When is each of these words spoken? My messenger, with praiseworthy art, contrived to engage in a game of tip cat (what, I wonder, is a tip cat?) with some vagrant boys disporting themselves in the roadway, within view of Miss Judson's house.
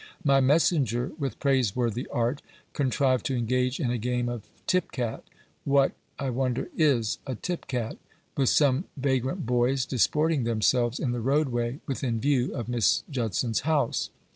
My 0.23 0.39
messenger, 0.39 1.11
with 1.19 1.37
praiseworthy 1.39 2.07
art, 2.07 2.41
contrived 2.73 3.23
to 3.27 3.35
engage 3.35 3.79
in 3.79 3.91
a 3.91 3.99
game 3.99 4.29
of 4.29 4.41
tip 4.65 4.91
cat 4.91 5.23
(what, 5.63 5.91
I 6.17 6.31
wonder, 6.31 6.69
is 6.75 7.19
a 7.27 7.35
tip 7.35 7.67
cat?) 7.67 7.99
with 8.35 8.49
some 8.49 8.85
vagrant 8.97 9.45
boys 9.45 9.85
disporting 9.85 10.43
themselves 10.43 10.97
in 10.99 11.11
the 11.11 11.21
roadway, 11.21 11.81
within 11.85 12.19
view 12.19 12.51
of 12.55 12.67
Miss 12.67 13.03
Judson's 13.11 13.59
house. 13.59 14.09